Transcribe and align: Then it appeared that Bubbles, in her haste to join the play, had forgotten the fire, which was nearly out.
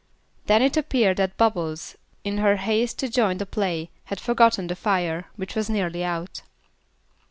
Then 0.47 0.63
it 0.63 0.77
appeared 0.77 1.17
that 1.17 1.37
Bubbles, 1.37 1.95
in 2.23 2.39
her 2.39 2.55
haste 2.55 2.97
to 2.97 3.07
join 3.07 3.37
the 3.37 3.45
play, 3.45 3.91
had 4.05 4.19
forgotten 4.19 4.65
the 4.65 4.75
fire, 4.75 5.25
which 5.35 5.53
was 5.53 5.69
nearly 5.69 6.03
out. 6.03 6.41